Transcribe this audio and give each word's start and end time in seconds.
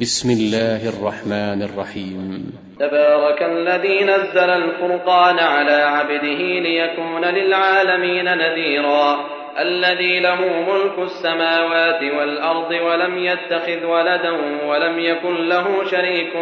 بسم 0.00 0.30
الله 0.30 0.88
الرحمن 0.88 1.62
الرحيم. 1.62 2.52
تبارك 2.80 3.42
الذي 3.42 4.04
نزل 4.04 4.50
الفرقان 4.50 5.38
على 5.38 5.72
عبده 5.72 6.60
ليكون 6.60 7.24
للعالمين 7.24 8.24
نذيرا. 8.24 9.26
الذي 9.58 10.20
له 10.20 10.40
ملك 10.40 10.98
السماوات 10.98 12.02
والأرض 12.02 12.70
ولم 12.70 13.18
يتخذ 13.18 13.84
ولدا 13.86 14.30
ولم 14.66 14.98
يكن 14.98 15.48
له 15.48 15.84
شريك 15.90 16.32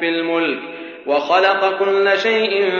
في 0.00 0.08
الملك. 0.08 0.58
وخلق 1.06 1.78
كل 1.78 2.18
شيء 2.18 2.70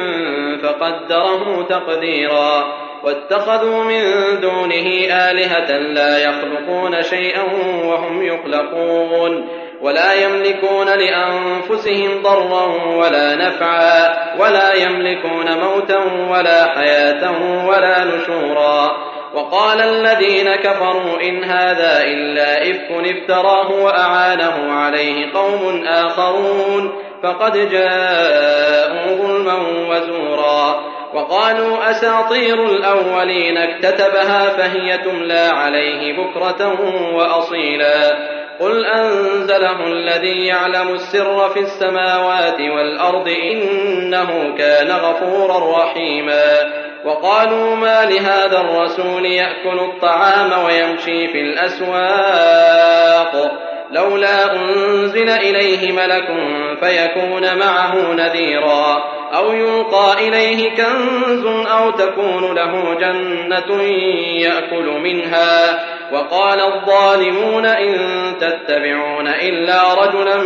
فقدره 0.62 1.62
تقديرا. 1.62 2.64
واتخذوا 3.04 3.84
من 3.84 4.00
دونه 4.40 4.88
آلهة 5.30 5.78
لا 5.78 6.18
يخلقون 6.18 7.02
شيئا 7.02 7.42
وهم 7.84 8.22
يخلقون. 8.22 9.48
ولا 9.82 10.14
يملكون 10.14 10.86
لأنفسهم 10.86 12.22
ضرا 12.22 12.66
ولا 12.96 13.34
نفعا 13.34 14.16
ولا 14.38 14.74
يملكون 14.74 15.58
موتا 15.60 15.98
ولا 16.30 16.66
حياة 16.66 17.32
ولا 17.66 18.04
نشورا. 18.04 18.90
وقال 19.34 19.80
الذين 19.80 20.56
كفروا 20.56 21.20
إن 21.22 21.44
هذا 21.44 22.04
إلا 22.04 22.70
إفك 22.70 22.90
افتراه 22.90 23.70
وأعانه 23.70 24.72
عليه 24.72 25.32
قوم 25.34 25.84
آخرون 25.86 26.92
فقد 27.22 27.70
جاءوا 27.70 29.16
ظلما 29.16 29.56
وزورا. 29.90 30.80
وقالوا 31.14 31.90
أساطير 31.90 32.64
الأولين 32.64 33.58
اكتتبها 33.58 34.48
فهي 34.48 34.98
تملى 34.98 35.50
عليه 35.52 36.16
بكرة 36.16 36.80
وأصيلا. 37.14 38.35
قل 38.60 38.86
أنزله 38.86 39.86
الذي 39.86 40.46
يعلم 40.46 40.88
السر 40.94 41.48
في 41.48 41.60
السماوات 41.60 42.60
والأرض 42.60 43.28
إنه 43.28 44.54
كان 44.58 44.90
غفورا 44.90 45.82
رحيما 45.82 46.54
وقالوا 47.04 47.76
ما 47.76 48.04
لهذا 48.04 48.60
الرسول 48.60 49.26
يأكل 49.26 49.78
الطعام 49.78 50.64
ويمشي 50.64 51.28
في 51.28 51.40
الأسواق 51.40 52.46
لولا 53.90 54.52
أنزل 54.52 55.28
إليه 55.28 55.92
ملك 55.92 56.28
فيكون 56.80 57.58
معه 57.58 58.12
نذيرا 58.12 59.04
أو 59.34 59.52
يلقى 59.52 60.28
إليه 60.28 60.70
كنز 60.70 61.46
أو 61.66 61.90
تكون 61.90 62.54
له 62.54 62.94
جنة 62.94 63.82
يأكل 64.40 65.00
منها 65.00 65.80
وقال 66.12 66.60
الظالمون 66.60 67.66
إن 67.66 67.94
تتبعون 68.40 69.28
إلا 69.28 69.94
رجلا 69.94 70.36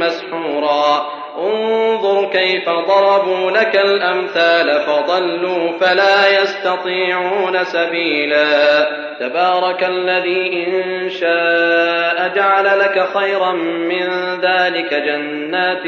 مسحورا. 0.00 1.06
انظر 1.38 2.30
كيف 2.32 2.68
ضربوا 2.68 3.50
لك 3.50 3.76
الأمثال 3.76 4.80
فضلوا 4.80 5.78
فلا 5.80 6.42
يستطيعون 6.42 7.64
سبيلا. 7.64 8.86
تبارك 9.20 9.84
الذي 9.84 10.66
إن 10.66 11.10
شاء 11.10 12.28
جعل 12.36 12.78
لك 12.78 13.08
خيرا 13.14 13.52
من 13.52 14.08
ذلك 14.40 14.94
جنات 14.94 15.82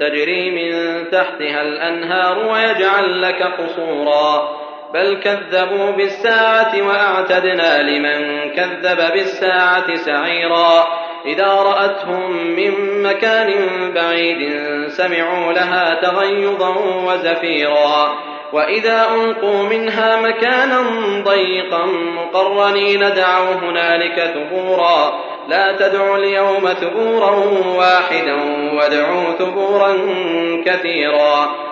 تجري 0.00 0.50
من 0.50 1.04
تحتها 1.10 1.62
الأنهار 1.62 2.38
ويجعل 2.38 3.22
لك 3.22 3.42
قصورا. 3.42 4.61
بل 4.94 5.20
كذبوا 5.24 5.90
بالساعة 5.90 6.72
وأعتدنا 6.88 7.82
لمن 7.82 8.50
كذب 8.50 9.12
بالساعة 9.12 9.96
سعيرا. 9.96 10.88
إذا 11.26 11.46
رأتهم 11.46 12.36
من 12.36 13.02
مكان 13.02 13.52
بعيد 13.94 14.52
سمعوا 14.88 15.52
لها 15.52 16.00
تغيظا 16.02 16.76
وزفيرا. 17.06 18.12
وإذا 18.52 19.06
ألقوا 19.14 19.62
منها 19.62 20.20
مكانا 20.20 20.82
ضيقا 21.24 21.86
مقرنين 21.86 23.00
دعوا 23.00 23.54
هنالك 23.54 24.32
ثبورا. 24.34 25.12
لا 25.48 25.76
تدعوا 25.76 26.16
اليوم 26.16 26.68
ثبورا 26.68 27.30
واحدا 27.76 28.34
وادعوا 28.74 29.32
ثبورا 29.38 29.92
كثيرا. 30.66 31.71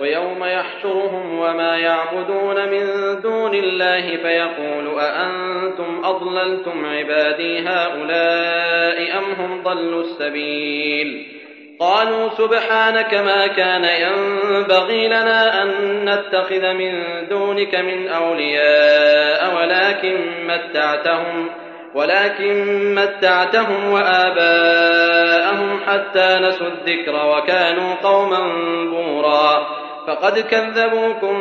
ويوم 0.00 0.44
يحشرهم 0.44 1.38
وما 1.38 1.76
يعبدون 1.76 2.68
من 2.68 2.84
دون 3.20 3.54
الله 3.54 4.16
فيقول 4.16 5.00
أأنتم 5.00 6.04
أضللتم 6.04 6.86
عبادي 6.86 7.58
هؤلاء 7.58 9.18
أم 9.18 9.32
هم 9.38 9.62
ضلوا 9.62 10.00
السبيل؟ 10.00 11.38
قالوا 11.80 12.28
سبحانك 12.28 13.14
ما 13.14 13.46
كان 13.46 13.84
ينبغي 13.84 15.06
لنا 15.06 15.62
أن 15.62 15.70
نتخذ 16.04 16.72
من 16.72 17.02
دونك 17.28 17.74
من 17.74 18.08
أولياء 18.08 19.56
ولكن 19.56 20.46
متعتهم 20.46 21.50
ولكن 21.94 22.94
متعتهم 22.94 23.92
وآباءهم 23.92 25.80
حتى 25.86 26.38
نسوا 26.40 26.66
الذكر 26.66 27.26
وكانوا 27.26 27.94
قوما 27.94 28.40
بورا. 28.84 29.66
فقد 30.08 30.38
كذبوكم 30.38 31.38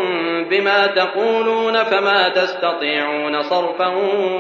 بما 0.50 0.88
تقولون 0.88 1.84
فما 1.84 2.30
تستطيعون 2.30 3.42
صرفا 3.42 3.88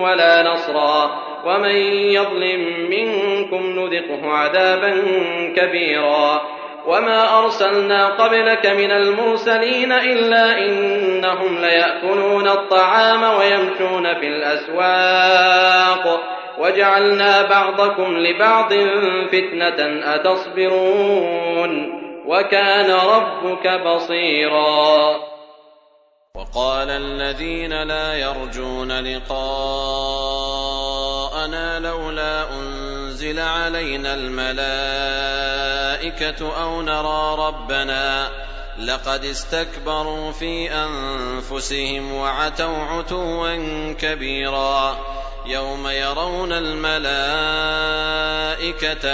ولا 0.01 0.43
نصرا 0.43 1.21
ومن 1.45 1.75
يظلم 2.11 2.89
منكم 2.89 3.79
نذقه 3.79 4.31
عذابا 4.31 5.03
كبيرا 5.55 6.41
وما 6.87 7.39
أرسلنا 7.39 8.07
قبلك 8.07 8.65
من 8.65 8.91
المرسلين 8.91 9.91
إلا 9.91 10.57
إنهم 10.57 11.57
ليأكلون 11.61 12.47
الطعام 12.47 13.23
ويمشون 13.23 14.13
في 14.19 14.27
الأسواق 14.27 16.21
وجعلنا 16.57 17.41
بعضكم 17.41 18.17
لبعض 18.17 18.73
فتنة 19.31 20.01
أتصبرون 20.15 22.06
وكان 22.27 22.91
ربك 22.91 23.67
بصيرا. 23.67 25.15
وقال 26.35 26.89
الذين 26.89 27.83
لا 27.83 28.13
يرجون 28.13 28.99
لقاءنا 28.99 30.19
لولا 31.79 32.49
أنزل 32.53 33.39
علينا 33.39 34.13
الملائكة 34.13 34.57
أو 36.63 36.81
نرى 36.81 37.35
ربنا 37.47 38.29
لقد 38.79 39.25
استكبروا 39.25 40.31
في 40.31 40.71
أنفسهم 40.71 42.13
وعتوا 42.13 42.77
عتوا 42.77 43.55
كبيرا. 43.93 44.97
يوم 45.47 45.87
يرون 45.87 46.53
الملائكة 46.53 47.07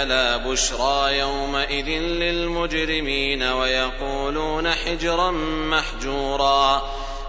لا 0.04 0.36
بشرى 0.36 1.18
يومئذ 1.18 1.88
للمجرمين 2.00 3.42
ويقولون 3.42 4.70
حجرا 4.70 5.30
محجورا 5.70 6.82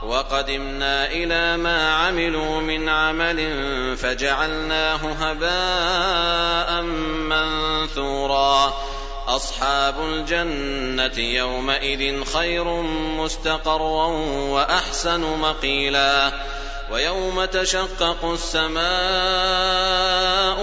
وقدمنا 0.03 1.11
إلى 1.11 1.57
ما 1.57 1.95
عملوا 1.95 2.61
من 2.61 2.89
عمل 2.89 3.37
فجعلناه 3.97 4.95
هباء 4.95 6.81
منثورا 7.31 8.73
أصحاب 9.27 9.95
الجنة 9.99 11.19
يومئذ 11.19 12.23
خير 12.23 12.81
مستقرا 13.17 14.07
وأحسن 14.49 15.21
مقيلا 15.21 16.31
ويوم 16.91 17.45
تشقق 17.45 18.25
السماء 18.25 18.85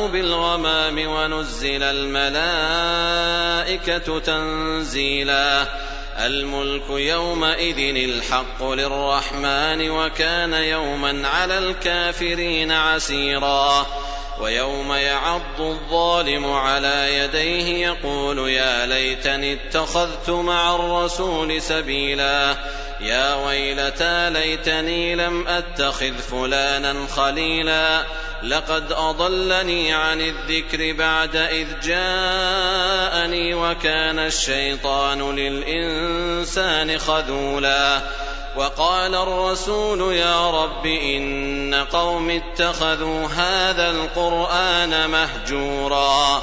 بالغمام 0.07 1.07
ونزل 1.07 1.83
الملائكة 1.83 3.19
تنزيلا. 4.19 5.67
الملك 6.19 6.91
يومئذ 6.91 7.97
الحق 7.97 8.65
للرحمن 8.65 9.91
وكان 9.91 10.53
يوما 10.53 11.29
على 11.29 11.59
الكافرين 11.59 12.73
عسيرا. 12.73 13.87
ويوم 14.41 14.93
يعض 14.93 15.61
الظالم 15.61 16.53
على 16.53 17.19
يديه 17.19 17.87
يقول 17.87 18.39
يا 18.49 18.87
ليتني 18.87 19.53
اتخذت 19.53 20.31
مع 20.31 20.75
الرسول 20.75 21.63
سبيلا. 21.63 22.57
يا 23.03 23.35
ويلتى 23.35 24.31
ليتني 24.31 25.15
لم 25.15 25.49
أتخذ 25.49 26.19
فلانا 26.19 27.07
خليلا. 27.17 28.03
لقد 28.43 28.93
أضلني 28.93 29.93
عن 29.93 30.21
الذكر 30.21 30.93
بعد 30.93 31.37
إذ 31.37 31.67
جاءني 31.83 33.55
وكان 33.55 34.19
الشيطان 34.19 35.37
للإنسان 35.37 36.99
خذولا. 36.99 38.01
وقال 38.57 39.15
الرسول 39.15 40.15
يا 40.15 40.51
رب 40.51 40.87
إن 40.87 41.87
قوم 41.93 42.31
اتخذوا 42.31 43.27
هذا 43.27 43.91
القرآن 43.91 45.11
مهجورا. 45.11 46.43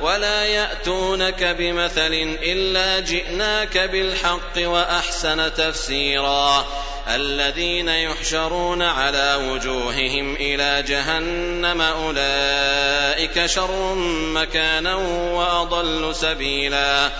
ولا 0.00 0.44
ياتونك 0.44 1.44
بمثل 1.44 2.36
الا 2.42 3.00
جئناك 3.00 3.78
بالحق 3.78 4.56
واحسن 4.58 5.54
تفسيرا 5.54 6.66
الذين 7.08 7.88
يحشرون 7.88 8.82
على 8.82 9.34
وجوههم 9.50 10.34
إلى 10.34 10.82
جهنم 10.82 11.80
اولئك 11.80 13.46
شر 13.46 13.94
مكانا 14.34 14.94
واضل 15.34 16.14
سبيلا 16.14 17.10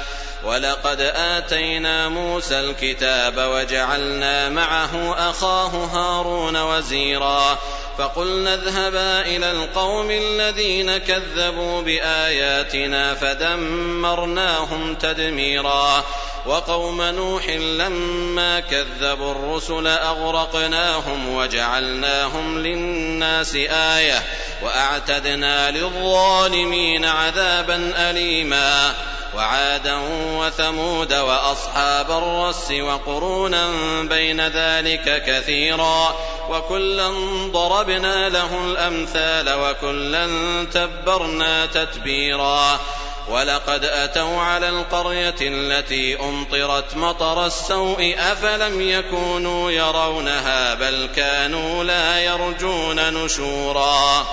ولقد 0.45 1.01
آتينا 1.15 2.09
موسى 2.09 2.61
الكتاب 2.61 3.35
وجعلنا 3.39 4.49
معه 4.49 5.15
أخاه 5.31 5.69
هارون 5.69 6.57
وزيرا 6.57 7.59
فقلنا 7.99 8.55
اذهبا 8.55 9.21
إلى 9.21 9.51
القوم 9.51 10.11
الذين 10.11 10.99
كذبوا 10.99 11.83
بآياتنا 11.83 13.15
فدمرناهم 13.15 14.95
تدميرا. 14.95 16.05
وقوم 16.47 17.03
نوح 17.03 17.49
لما 17.49 18.61
كذبوا 18.61 19.33
الرسل 19.33 19.87
أغرقناهم 19.87 21.35
وجعلناهم 21.35 22.59
للناس 22.59 23.55
آية 23.71 24.23
وأعتدنا 24.63 25.71
للظالمين 25.71 27.05
عذابا 27.05 27.93
أليما. 27.97 28.95
وعادا 29.37 30.01
وثمود 30.39 31.13
وأصحاب 31.13 32.11
الرس 32.11 32.71
وقرونا 32.71 33.69
بين 34.03 34.41
ذلك 34.41 35.23
كثيرا. 35.27 36.17
وكلا 36.51 37.09
ضربنا 37.53 38.29
له 38.29 38.65
الأمثال 38.65 39.55
وكلا 39.55 40.27
تبرنا 40.65 41.67
تتبيرا. 41.67 42.81
ولقد 43.29 43.85
أتوا 43.85 44.41
على 44.41 44.69
القرية 44.69 45.35
التي 45.41 46.21
أمطرت 46.21 46.97
مطر 46.97 47.47
السوء 47.47 48.15
أفلم 48.19 48.81
يكونوا 48.81 49.71
يرونها 49.71 50.75
بل 50.75 51.09
كانوا 51.17 51.85
لا 51.85 52.21
يرجون 52.21 53.25
نشورا. 53.25 54.27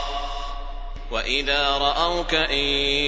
وإذا 1.12 1.70
رأوك 1.70 2.34
إن 2.34 2.64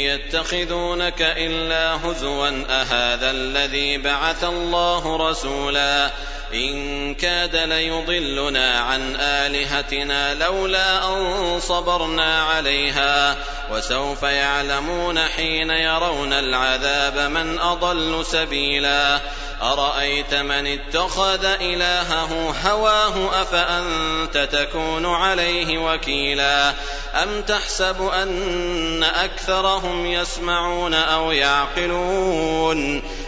يتخذونك 0.08 1.22
إلا 1.22 2.00
هزوا 2.06 2.64
أهذا 2.70 3.32
الذي 3.32 3.98
بعث 3.98 4.44
الله 4.44 5.30
رسولا 5.30 6.12
إن 6.54 7.16
كاد 7.16 7.56
ليضلنا 7.56 8.80
عن 8.80 9.16
آلهتنا 9.16 10.34
لولا 10.34 11.08
أن 11.08 11.60
صبرنا 11.60 12.44
عليها 12.44 13.38
وسوف 13.72 14.24
يعلمون 14.24 15.20
حين 15.20 15.70
يرون 15.70 16.34
العذاب 16.34 17.32
من 17.32 17.60
أضل 17.60 18.26
سبيلا 18.26 19.20
أرأيت 19.62 20.34
من 20.34 20.68
اتخذ 20.68 21.46
إلهه 21.46 22.56
هواه 22.66 23.42
أفأنت 23.42 24.38
تكون 24.38 25.06
عليه 25.06 25.78
وكيلا 25.78 26.74
أم 27.24 27.42
تحسب 27.42 28.02
أن 28.02 29.04
أكثرهم 29.04 30.06
يسمعون 30.06 30.94
أو 30.94 31.32
يعقلون 31.32 33.04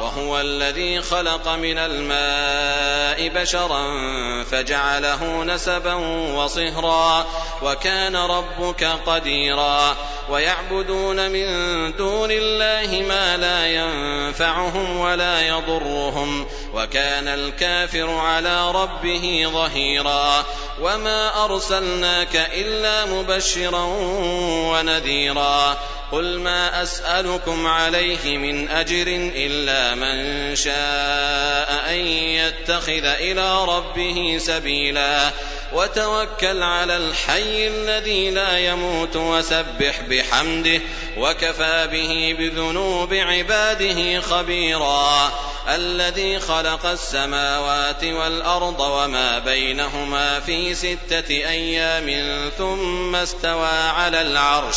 وهو 0.00 0.40
الذي 0.40 1.02
خلق 1.02 1.48
من 1.48 1.78
الماء 1.78 3.28
بشرا 3.28 3.84
فجعله 4.44 5.44
نسبا 5.44 5.94
وصهرا 6.34 7.26
وكان 7.62 8.16
ربك 8.16 8.84
قديرا 8.84 9.96
ويعبدون 10.30 11.30
من 11.30 11.46
دون 11.96 12.30
الله 12.30 13.02
ما 13.08 13.36
لا 13.36 13.66
ينفعهم 13.66 15.00
ولا 15.00 15.48
يضرهم 15.48 16.46
وكان 16.74 17.28
الكافر 17.28 18.10
على 18.10 18.70
ربه 18.70 19.48
ظهيرا 19.52 20.44
وما 20.80 21.44
أرسلناك 21.44 22.50
إلا 22.54 23.04
مبشرا 23.04 23.84
ونذيرا 24.72 25.76
قل 26.12 26.38
ما 26.38 26.82
أسألكم 26.82 27.66
عليه 27.66 28.38
من 28.38 28.68
أجر 28.68 29.06
إلا 29.34 29.94
من 29.94 30.56
شاء 30.56 31.90
أن 31.90 32.06
يتخذ 32.06 33.04
إلى 33.04 33.64
ربه 33.64 34.38
سبيلا. 34.40 35.30
وتوكل 35.72 36.62
على 36.62 36.96
الحي 36.96 37.68
الذي 37.68 38.30
لا 38.30 38.58
يموت 38.58 39.16
وسبح 39.16 40.00
بحمده 40.00 40.80
وكفى 41.16 41.88
به 41.92 42.36
بذنوب 42.38 43.14
عباده 43.14 44.20
خبيرا. 44.20 45.32
الذي 45.68 46.40
خلق 46.40 46.86
السماوات 46.86 48.04
والأرض 48.04 48.80
وما 48.80 49.38
بينهما 49.38 50.40
في 50.40 50.74
ستة 50.74 51.30
أيام 51.30 52.30
ثم 52.58 53.16
استوى 53.16 53.68
على 53.68 54.22
العرش. 54.22 54.76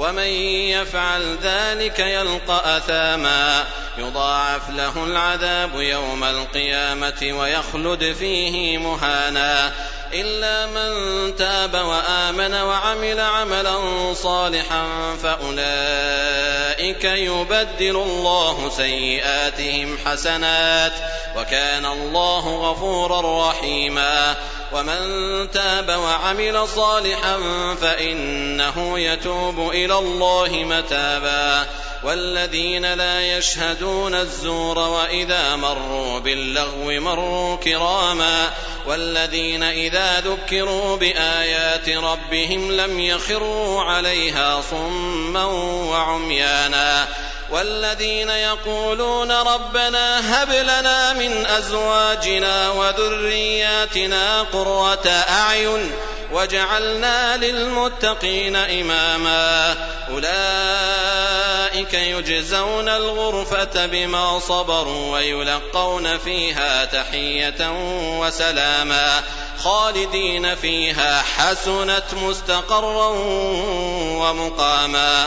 ومن 0.00 0.28
يفعل 0.72 1.38
ذلك 1.42 1.98
يلقى 1.98 2.76
أثاما. 2.76 3.64
يضاعف 3.98 4.70
له 4.70 5.04
العذاب 5.04 5.74
يوم 5.74 6.24
القيامة 6.24 7.32
ويخلد 7.32 8.16
فيه 8.18 8.78
مهانا. 8.78 9.72
إلا 10.12 10.66
من 10.66 10.92
تاب 11.36 11.74
وآمن 11.74 12.54
وعمل 12.54 13.20
عملا 13.20 13.78
صالحا 14.14 14.86
فأولئك 15.22 17.04
يبدل 17.04 17.96
الله 17.96 18.70
سيئاتهم 18.76 19.98
حسنات. 20.06 20.92
وكان 21.36 21.86
الله 21.86 22.70
غفورا 22.70 23.50
رحيما. 23.50 24.36
ومن 24.72 25.50
تاب 25.50 25.88
وعمل 25.88 26.68
صالحا 26.68 27.38
فإنه 27.80 28.98
يتوب 28.98 29.70
إلى 29.70 29.98
الله 29.98 30.48
متابا. 30.48 31.66
والذين 32.04 32.94
لا 32.94 33.38
يشهدون 33.38 34.14
الزور 34.14 34.78
وإذا 34.78 35.56
مروا 35.56 36.18
باللغو 36.18 37.00
مروا 37.00 37.56
كراما. 37.56 38.50
والذين 38.86 39.62
إذا 39.62 40.20
ذكروا 40.20 40.96
بآيات 40.96 41.88
ربهم 41.88 42.72
لم 42.72 43.00
يخروا 43.00 43.82
عليها 43.82 44.62
صما 44.70 45.44
وعميانا. 45.90 47.08
والذين 47.50 48.30
يقولون 48.30 49.32
ربنا 49.32 50.42
هب 50.42 50.50
لنا 50.50 51.12
من 51.12 51.46
أزواجنا 51.46 52.70
وذرياتنا 52.70 54.42
قرة 54.42 55.08
أعين 55.08 55.92
وجعلنا 56.32 57.36
للمتقين 57.36 58.56
إماما. 58.56 59.76
أولئك 60.10 61.94
يجزون 61.94 62.88
الغرفة 62.88 63.86
بما 63.86 64.40
صبروا 64.40 65.12
ويلقون 65.12 66.18
فيها 66.18 66.84
تحية 66.84 67.72
وسلاما. 68.20 69.22
خالدين 69.64 70.54
فيها 70.54 71.22
حسنت 71.22 72.14
مستقرا 72.22 73.08
ومقاما. 74.20 75.26